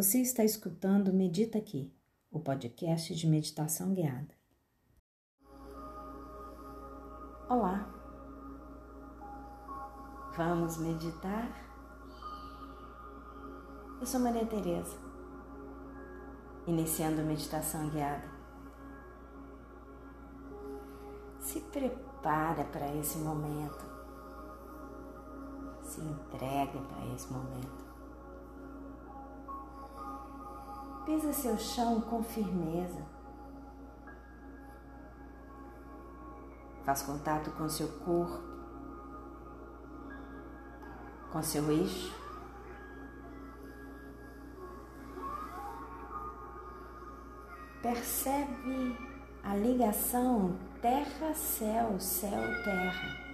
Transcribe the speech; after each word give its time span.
Você 0.00 0.22
está 0.22 0.42
escutando 0.42 1.12
Medita 1.12 1.58
Aqui, 1.58 1.94
o 2.30 2.40
podcast 2.40 3.14
de 3.14 3.26
meditação 3.26 3.92
guiada. 3.92 4.34
Olá! 7.50 7.86
Vamos 10.34 10.78
meditar? 10.78 11.52
Eu 14.00 14.06
sou 14.06 14.20
Maria 14.20 14.46
Tereza, 14.46 14.96
iniciando 16.66 17.20
meditação 17.20 17.90
guiada. 17.90 18.26
Se 21.40 21.60
prepara 21.60 22.64
para 22.64 22.90
esse 22.96 23.18
momento. 23.18 23.84
Se 25.82 26.00
entrega 26.00 26.80
para 26.88 27.06
esse 27.14 27.30
momento. 27.30 27.79
Pisa 31.04 31.32
seu 31.32 31.58
chão 31.58 32.00
com 32.00 32.22
firmeza. 32.22 33.02
Faz 36.84 37.02
contato 37.02 37.50
com 37.52 37.68
seu 37.68 37.88
corpo, 38.00 38.42
com 41.32 41.42
seu 41.42 41.70
eixo. 41.70 42.14
Percebe 47.82 48.96
a 49.42 49.56
ligação 49.56 50.56
terra-céu, 50.82 51.98
céu-terra. 51.98 53.29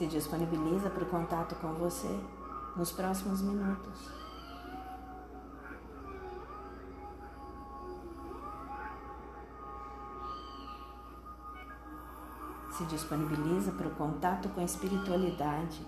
Se 0.00 0.06
disponibiliza 0.06 0.88
para 0.88 1.04
o 1.04 1.06
contato 1.10 1.54
com 1.56 1.74
você 1.74 2.08
nos 2.74 2.90
próximos 2.90 3.42
minutos. 3.42 4.08
Se 12.70 12.86
disponibiliza 12.86 13.72
para 13.72 13.88
o 13.88 13.94
contato 13.94 14.48
com 14.48 14.62
a 14.62 14.64
espiritualidade. 14.64 15.86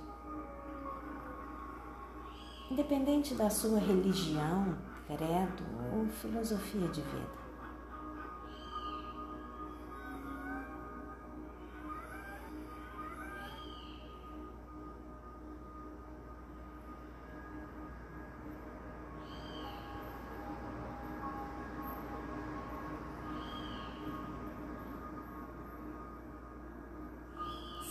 Independente 2.70 3.34
da 3.34 3.48
sua 3.48 3.78
religião, 3.78 4.76
credo 5.06 5.64
ou 5.90 6.06
filosofia 6.08 6.86
de 6.88 7.00
vida. 7.00 7.41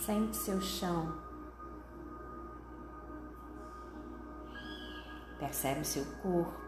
Sente 0.04 0.36
seu 0.36 0.60
chão. 0.60 1.16
Percebe 5.38 5.84
seu 5.84 6.04
corpo. 6.20 6.60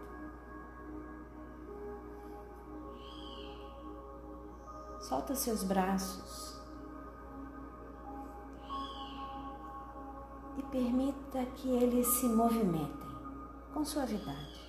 Solta 5.01 5.35
seus 5.35 5.65
braços. 5.65 6.63
E 10.57 10.63
permita 10.71 11.45
que 11.57 11.69
eles 11.71 12.07
se 12.07 12.29
movimentem 12.29 13.11
com 13.73 13.85
suavidade, 13.85 14.61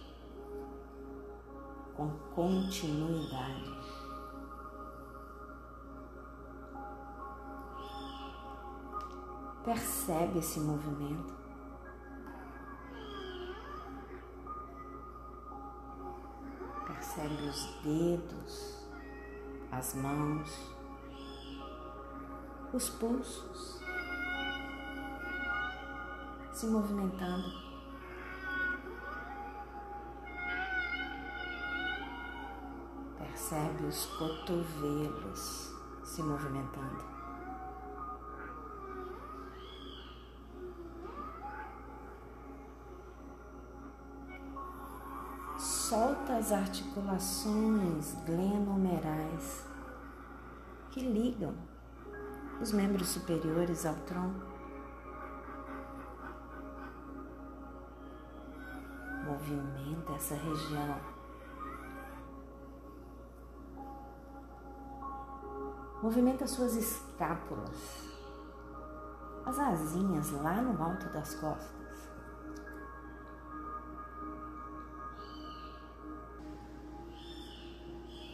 com 1.95 2.09
continuidade. 2.33 3.74
Percebe 9.65 10.37
esse 10.37 10.59
movimento. 10.59 11.33
Percebe 16.85 17.49
os 17.49 17.65
dedos, 17.81 18.87
as 19.71 19.95
mãos, 19.95 20.71
os 22.71 22.89
pulsos 22.91 23.81
se 26.53 26.67
movimentando. 26.67 27.49
Percebe 33.17 33.85
os 33.85 34.05
cotovelos 34.05 35.73
se 36.03 36.21
movimentando. 36.21 37.14
Solta 46.25 46.37
as 46.37 46.51
articulações 46.51 48.15
glenomerais 48.25 49.65
que 50.89 51.01
ligam 51.01 51.53
os 52.59 52.71
membros 52.71 53.09
superiores 53.09 53.85
ao 53.85 53.93
tronco. 53.95 54.55
Movimenta 59.23 60.13
essa 60.13 60.35
região. 60.35 60.99
Movimenta 66.01 66.45
suas 66.45 66.75
escápulas, 66.75 68.03
as 69.45 69.59
asinhas 69.59 70.31
lá 70.31 70.61
no 70.61 70.81
alto 70.81 71.07
das 71.09 71.35
costas. 71.35 71.84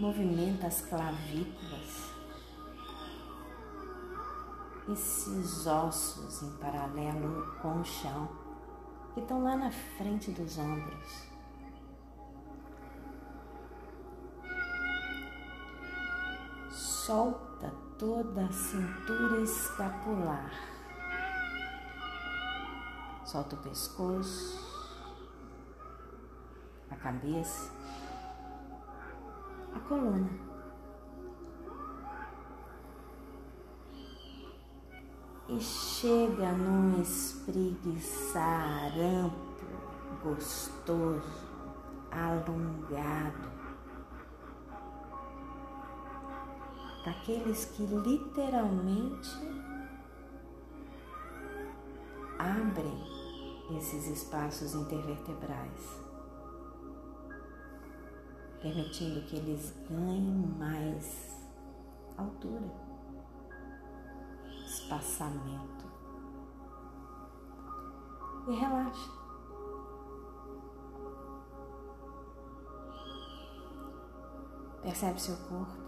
Movimenta 0.02 0.66
as 0.66 0.82
clavículas, 0.82 2.12
esses 4.92 5.68
ossos 5.68 6.42
em 6.42 6.52
paralelo 6.58 7.56
com 7.62 7.80
o 7.80 7.86
chão 7.86 8.28
que 9.14 9.20
estão 9.20 9.44
lá 9.44 9.56
na 9.56 9.70
frente 9.70 10.32
dos 10.32 10.58
ombros. 10.58 11.28
Solta 16.72 17.72
toda 18.00 18.46
a 18.46 18.52
cintura 18.52 19.42
escapular. 19.42 20.52
Solta 23.24 23.56
o 23.56 23.60
pescoço, 23.60 24.60
a 26.90 26.96
cabeça 26.96 27.81
coluna. 29.92 30.30
E 35.50 35.60
chega 35.60 36.54
num 36.54 37.02
espreguiçar 37.02 38.94
amplo, 38.98 40.24
gostoso, 40.24 41.46
alongado. 42.10 43.52
Daqueles 47.04 47.66
que 47.66 47.84
literalmente 47.84 49.30
abrem 52.40 53.78
esses 53.78 54.08
espaços 54.08 54.74
intervertebrais 54.74 56.11
permitindo 58.62 59.22
que 59.22 59.38
eles 59.38 59.74
ganhem 59.90 60.46
mais 60.58 61.36
altura, 62.16 62.72
espaçamento. 64.66 65.90
E 68.48 68.56
relaxa. 68.56 69.12
Percebe 74.82 75.22
seu 75.22 75.38
corpo. 75.48 75.82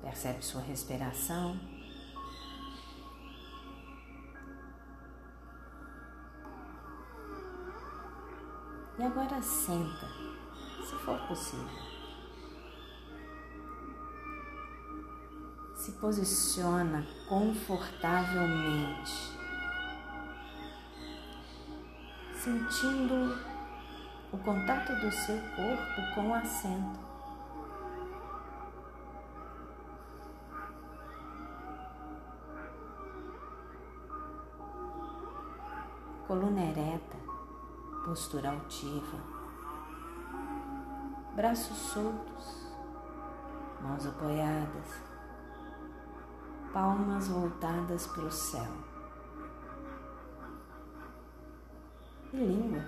Percebe 0.00 0.44
sua 0.44 0.60
respiração. 0.60 1.58
E 8.98 9.02
agora 9.02 9.40
senta, 9.42 10.08
se 10.84 10.94
for 11.04 11.18
possível. 11.28 11.96
se 15.86 15.92
posiciona 15.92 17.06
confortavelmente, 17.28 19.38
sentindo 22.34 23.38
o 24.32 24.38
contato 24.38 24.92
do 24.96 25.12
seu 25.12 25.40
corpo 25.54 26.12
com 26.12 26.30
o 26.30 26.34
assento. 26.34 26.98
Coluna 36.26 36.62
ereta, 36.62 37.16
postura 38.06 38.50
altiva, 38.50 39.18
braços 41.34 41.76
soltos, 41.76 42.72
mãos 43.82 44.06
apoiadas, 44.06 45.02
palmas 46.72 47.26
voltadas 47.26 48.06
para 48.06 48.26
o 48.26 48.30
céu. 48.30 48.72
E 52.32 52.36
língua 52.36 52.84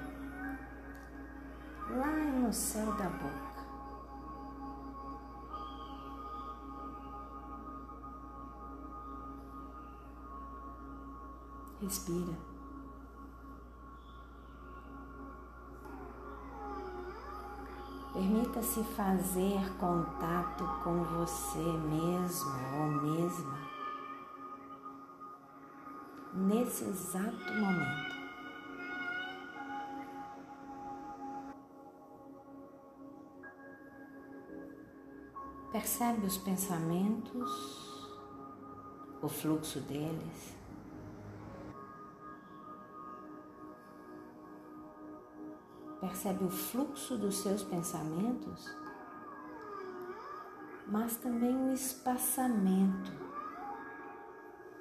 lá 1.91 2.07
no 2.07 2.53
céu 2.53 2.93
da 2.93 3.09
boca. 3.09 3.49
Respira. 11.81 12.48
Permita-se 18.19 18.83
fazer 18.97 19.77
contato 19.79 20.65
com 20.83 21.05
você 21.05 21.63
mesmo 21.63 22.51
ou 22.77 22.89
mesma 23.01 23.59
nesse 26.35 26.83
exato 26.83 27.53
momento. 27.55 28.17
Percebe 35.71 36.27
os 36.27 36.39
pensamentos, 36.39 37.53
o 39.23 39.29
fluxo 39.29 39.79
deles. 39.83 40.58
Percebe 46.09 46.43
o 46.43 46.49
fluxo 46.49 47.19
dos 47.19 47.43
seus 47.43 47.63
pensamentos, 47.63 48.75
mas 50.87 51.19
também 51.19 51.55
o 51.55 51.71
espaçamento, 51.71 53.13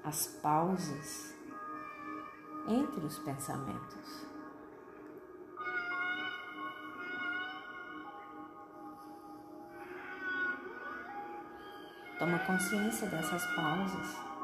as 0.05 0.27
pausas 0.41 1.35
entre 2.69 3.05
os 3.05 3.19
pensamentos. 3.19 4.25
Toma 12.17 12.39
consciência 12.39 13.09
dessas 13.09 13.45
pausas. 13.47 14.36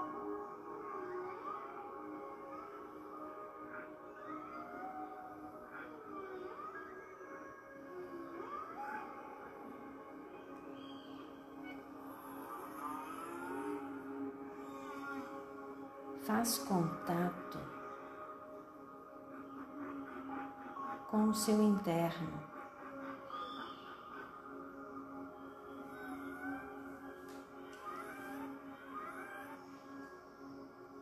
Faz 16.25 16.57
contato 16.59 17.59
com 21.11 21.25
o 21.25 21.33
seu 21.33 21.61
interno. 21.61 22.41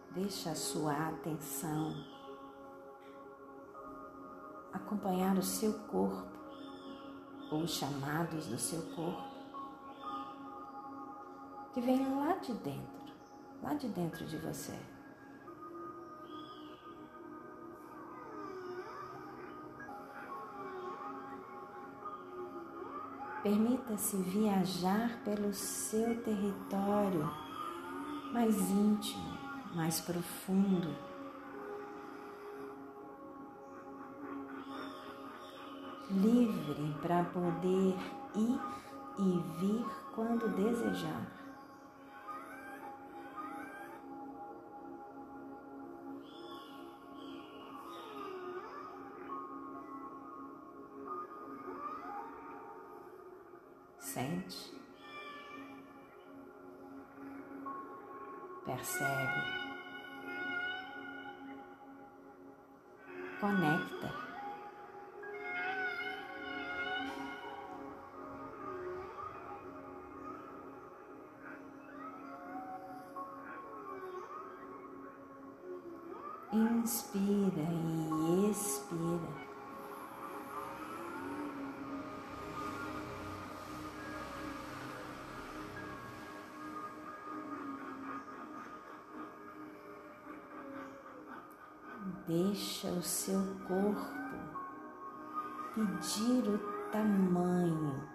Deixa 0.10 0.50
a 0.50 0.56
sua 0.56 1.10
atenção 1.10 1.94
acompanhar 4.74 5.38
o 5.38 5.44
seu 5.44 5.72
corpo 5.88 6.36
ou 7.52 7.62
os 7.62 7.72
chamados 7.72 8.48
do 8.48 8.58
seu 8.58 8.82
corpo 8.96 9.32
que 11.74 11.80
vem 11.80 12.04
lá 12.16 12.34
de 12.38 12.54
dentro, 12.54 13.14
lá 13.62 13.76
de 13.76 13.88
dentro 13.88 14.26
de 14.26 14.38
você. 14.38 14.78
Permita-se 23.44 24.18
viajar 24.18 25.20
pelo 25.24 25.54
seu 25.54 26.22
território 26.24 27.30
mais 28.32 28.56
íntimo 28.70 29.42
mais 29.76 30.00
profundo. 30.02 30.94
Livre 36.10 36.96
para 37.02 37.24
poder 37.24 37.96
ir 38.36 38.60
e 39.18 39.60
vir 39.60 39.86
quando 40.14 40.50
desejar. 40.56 41.41
Conecta. 63.42 64.10
Inspira 76.54 77.31
Deixa 92.32 92.88
o 92.88 93.02
seu 93.02 93.42
corpo 93.68 94.08
pedir 95.76 96.48
o 96.48 96.58
tamanho, 96.90 98.08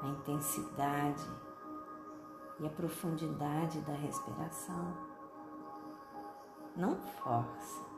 a 0.00 0.08
intensidade 0.08 1.28
e 2.60 2.66
a 2.66 2.70
profundidade 2.70 3.78
da 3.82 3.92
respiração. 3.92 4.96
Não 6.74 6.96
força. 6.96 7.93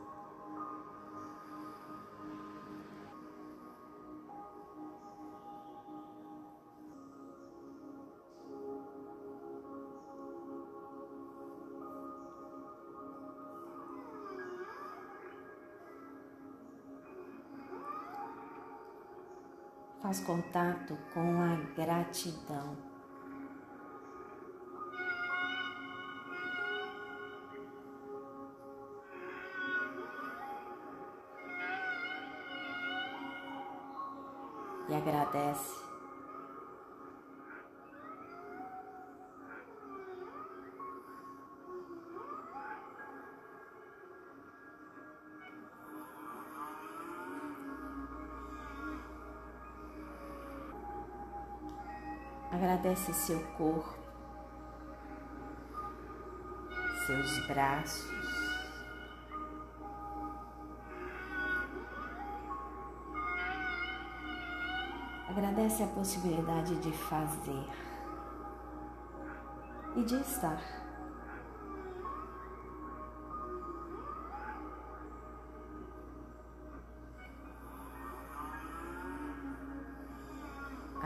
Faz 20.07 20.21
contato 20.21 20.97
com 21.13 21.41
a 21.41 21.57
gratidão. 21.75 22.77
E 34.87 34.95
agradece 34.95 35.86
Agradece 52.57 53.13
seu 53.13 53.39
corpo, 53.55 53.95
seus 57.05 57.45
braços, 57.45 58.09
agradece 65.29 65.83
a 65.83 65.87
possibilidade 65.87 66.75
de 66.77 66.91
fazer 66.93 67.69
e 69.95 70.03
de 70.03 70.15
estar. 70.15 70.86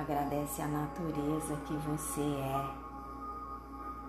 Agradece 0.01 0.63
a 0.63 0.67
natureza 0.67 1.55
que 1.57 1.75
você 1.75 2.21
é, 2.21 2.75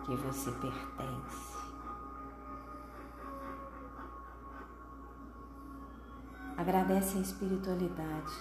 que 0.07 0.17
você 0.17 0.51
pertence. 0.53 1.59
Agradece 6.57 7.19
a 7.19 7.21
espiritualidade. 7.21 8.33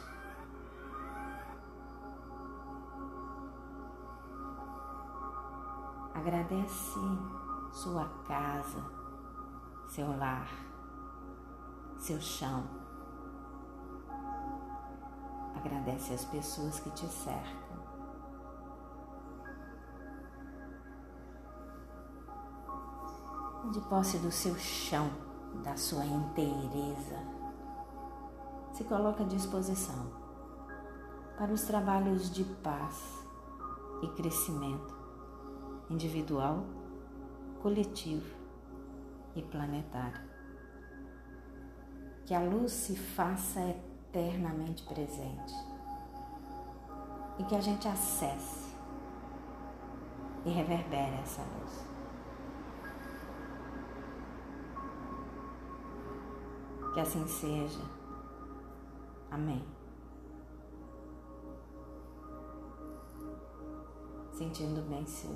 Agradece 6.15 6.99
sua 7.73 8.07
casa, 8.25 8.81
seu 9.89 10.17
lar, 10.17 10.47
seu 11.97 12.21
chão. 12.21 12.80
Agradece 15.63 16.13
as 16.13 16.25
pessoas 16.25 16.79
que 16.79 16.89
te 16.89 17.05
cercam. 17.05 17.61
De 23.71 23.79
posse 23.81 24.17
do 24.17 24.31
seu 24.31 24.55
chão, 24.55 25.09
da 25.63 25.77
sua 25.77 26.03
inteireza, 26.03 27.19
se 28.73 28.83
coloca 28.85 29.23
à 29.23 29.27
disposição 29.27 30.11
para 31.37 31.53
os 31.53 31.61
trabalhos 31.61 32.31
de 32.31 32.43
paz 32.43 33.23
e 34.01 34.07
crescimento 34.09 34.95
individual, 35.91 36.65
coletivo 37.61 38.35
e 39.35 39.43
planetário. 39.43 40.21
Que 42.25 42.33
a 42.33 42.41
luz 42.41 42.71
se 42.71 42.95
faça 42.95 43.75
eternamente 44.11 44.83
presente 44.83 45.53
e 47.39 47.43
que 47.45 47.55
a 47.55 47.61
gente 47.61 47.87
acesse 47.87 48.75
e 50.45 50.49
reverbere 50.49 51.15
essa 51.15 51.41
luz. 51.41 51.85
Que 56.93 56.99
assim 56.99 57.25
seja. 57.25 57.79
Amém. 59.31 59.65
Sentindo 64.33 64.81
bem 64.89 65.05
seu 65.05 65.31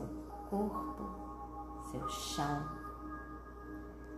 corpo, 0.49 1.09
seu 1.91 2.09
chão, 2.09 2.67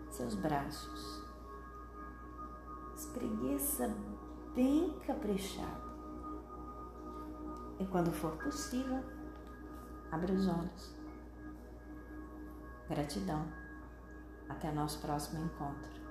seus 0.10 0.34
braços. 0.34 1.24
Espreguiça 2.96 3.96
bem 4.58 4.90
caprichado. 5.06 5.86
E 7.80 7.86
quando 7.86 8.12
for 8.12 8.32
possível, 8.38 9.04
abre 10.12 10.34
os 10.34 10.48
olhos. 10.48 10.96
Gratidão. 12.90 13.46
Até 14.50 14.72
nosso 14.72 15.00
próximo 15.00 15.46
encontro. 15.46 16.07